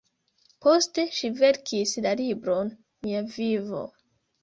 Poste 0.65 1.05
ŝi 1.19 1.31
verkis 1.43 1.95
la 2.07 2.17
libron 2.25 2.75
""Mia 3.07 3.25
vivo"". 3.39 3.89